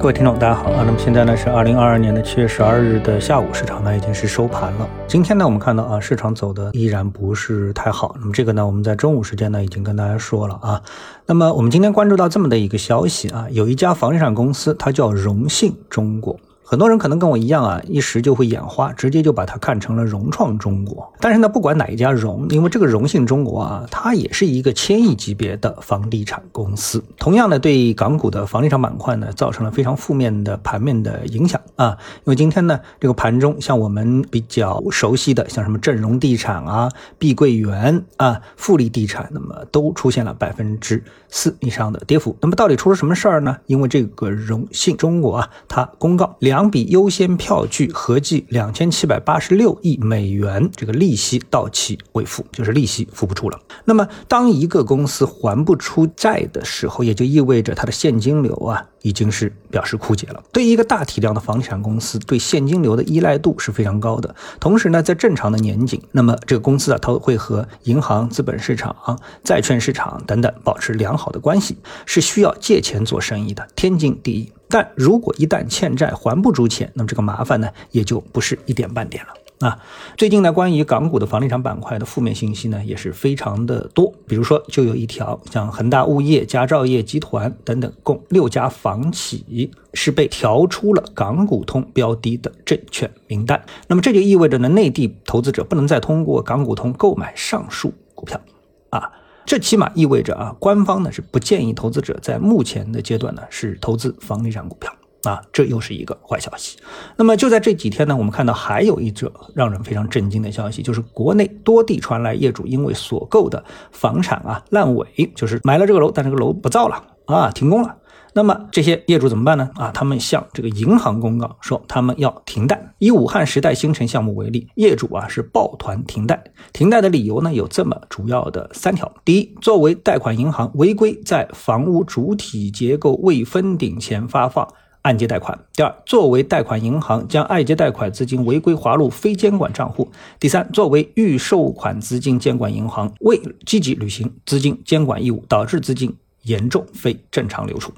[0.00, 0.82] 各位听众，大家好啊！
[0.86, 4.88] 那么现在呢是二零二二年的七月十二日的下午，市场呢已经是收盘了。
[5.06, 8.16] 今天呢，我们看到啊，市场走的依然不是太好。
[8.18, 10.80] 那么这个呢，我们在中午时间呢已经跟大家说了啊。
[11.26, 16.34] 那么我们今天关注到这么的一个消息啊，有一家房地产公司，它叫荣信中国。
[16.70, 21.12] 很多人可能跟我一样啊，一时就会眼花，直接就把它看成了融创中国。
[21.18, 31.98] 但是呢，不管哪一家融，因为这个融信中国啊，它也是一个千亿级别的房地产公司，同样呢，对港股的房地产板块呢，造成了非常负面的盘面的影响啊。
[32.18, 42.36] 因为今天呢，这个盘中像我们比较熟悉的，像什么正荣地产啊、碧桂园啊、富力地产，那么都出现了百分之四以上的跌幅。
[42.40, 43.56] 那么到底出了什么事儿呢？
[43.66, 46.59] 因为这个融信中国啊，它公告两。
[46.60, 53.58] 两笔优先票据合计两千七百八十六亿美元，这个利息到期未付，就是利息付不出了。
[53.86, 60.42] 那么，当一个公司还不出债的时候，也就意味着它的现金流啊，已经是表示枯竭了。
[60.52, 64.34] 对于一个大体量的房地产公司，对现金流的依赖度是非常高的。
[64.60, 74.52] 同时呢，在正常的年景，那么这个公司啊，它会和银行、资本市场、啊债券市场等等保持良好的关系，是需要借钱做生意的，天经地义。
[74.70, 79.78] 但如果一旦欠债还不出钱，那么这个麻烦呢也就不是一点半点了啊！
[80.16, 93.62] 最近呢，关于港股的房地产板块的负面信息呢也是非常的多，比如说就有一条，像恒大物业、佳兆业集团等等，共六家房企是被调出了港股通标的的证券名单。
[93.86, 98.40] 那么这就意味着呢，内地投资者不能再通过港股通购买上述股票
[98.88, 99.10] 啊。
[99.50, 106.78] 这起码意味着啊，官方呢是不建议投资者在目前的阶段呢是投资房地产股票啊，这又是一个坏消息。
[107.16, 117.96] 那么就在这几天呢，我们看到还有一则让人非常震惊的消息，就是国内多地传来业主因为所购的房产啊烂尾，就是买了这个楼，但这个楼不造了啊，停工了。
[118.40, 119.68] 那么这些业主怎么办呢？
[119.74, 122.94] 啊，他们向这个银行公告说，他们要停贷。
[122.96, 126.42] 以武汉时代新城项目为例，业主啊是抱团停贷。
[126.72, 134.66] 停贷的理由呢有这么主要的三条：第一，作为贷款银行违规在房屋主体结构未封顶前发放
[135.02, 140.06] 按揭贷款；第二，作为贷款银行将按揭贷款资金违规划入非监管账户；
[140.38, 147.92] 第三，作为预售款资金监管银行未积极履行资金监管义务，导致资金严重非正常流出。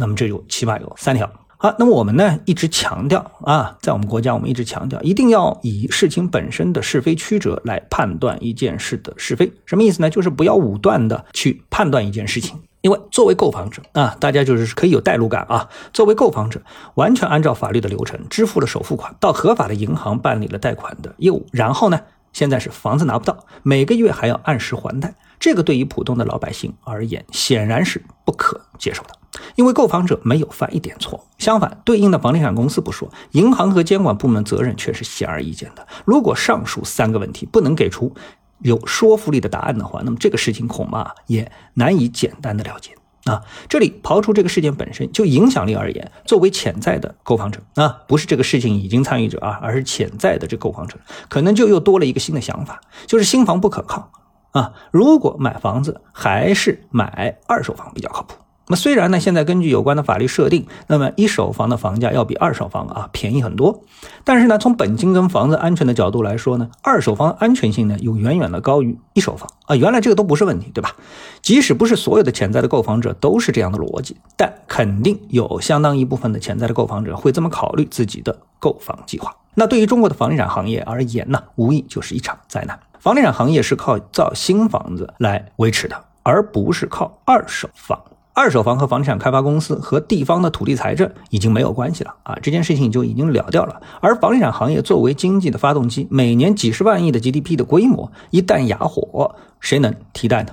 [0.00, 1.30] 那么这就起码有三条。
[1.58, 9.52] 好，那么我们呢一直强调啊，在我们国家，我们一直强调一定要以事情本身的是非曲折来判断一件事的是非。
[9.66, 10.08] 什么意思呢？
[10.08, 12.58] 就是不要武断的去判断一件事情。
[12.80, 15.68] 因为作为购房者啊，大家就是可以有代入感啊。
[15.92, 16.62] 作为购房者，
[16.94, 22.00] 完全按照法律的流程支付了首付款，到合法的银行办理了贷款的业务，然后呢，
[22.32, 25.14] 现在是房子拿不到，每个月还要按时还贷。
[25.38, 29.10] 这个对于普通的老百姓而言，显然是不可接受的。
[29.54, 35.86] 因为购房者没有犯一点错，相反，对应的房地产公司不说，银行和监管部门责任却是显而易见的。
[36.04, 38.12] 如果上述三个问题不能给出
[38.58, 43.42] 有说服力的答案的话，那么这个事情恐怕也难以简单的了解啊。
[43.68, 50.98] 这里刨除这个事件本身就影响力而言，作为潜在的购房者啊，不是这个事情已经参与者啊，而是潜在的这购房者，
[51.28, 54.10] 可能就又多了一个新的想法，就是新房不可靠。
[54.50, 58.34] 啊，如果买房子还是买二手房比较靠谱。
[58.70, 63.82] 那么虽然呢，现在根据有关的法律设定，那么一手房的房价要比二手房啊便宜很多。
[64.22, 69.74] 但是呢，从本金跟房子安全的角度来说呢，二手房安全性呢又远远的高于一手房啊。
[69.74, 70.94] 原来这个都不是问题，对吧？
[71.42, 79.34] 即使不是所有的潜在的购房者都是这样的逻辑，但肯定有相当一部分的潜在的购房者会这么考虑自己的购房计划。
[79.56, 82.78] 那对于中国的房地产行业而言呢，无疑就是一场灾难。
[83.00, 87.98] 房地产行业是靠造新房子来维持的，而不是靠二手房。
[88.32, 93.80] 二手房和房地产开发公司和地方的土地财政已经没有关系了啊，这件事情就已经了掉了。
[94.00, 100.52] 而房地产行业作为经济的发动机，每年几十万亿的 GDP 的规模，一旦哑火，谁能替代呢？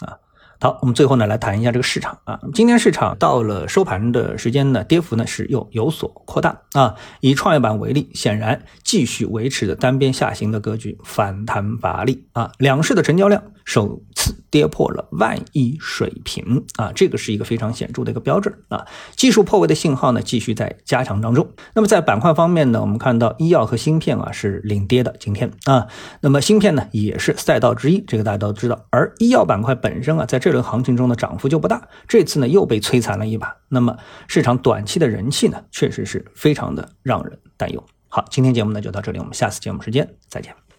[0.00, 0.18] 啊
[0.60, 2.38] 好，我们最后呢来谈一下这个市场啊。
[2.54, 6.94] 今天市场到了收盘的时间呢，跌幅呢是又有所扩大啊。
[7.20, 12.52] 以创业板为例，显然继续维持着单边下行的格局，反弹乏力啊。
[12.58, 14.02] 两市的成交量首
[14.52, 18.86] 跌破了万亿水平啊，这个是一个非常显著的一个标志啊。
[19.16, 21.50] 技术破位的信号呢继续在加强当中。
[21.74, 25.88] 那么在板块方面呢，我们看到医药和芯片啊是领跌的，今天啊，
[26.20, 28.84] 那么芯片呢也是赛道之一，这个大家都知道。
[28.90, 33.56] 而医药板块本身啊，在这轮行情中的涨幅就不大，这次呢又被摧残了一把。
[33.68, 33.96] 那么
[34.28, 37.82] 市场短期的人气呢，确实是非常的让人担忧。
[38.08, 40.71] 好，今天节目呢就到这里，我们下次节目时间再见。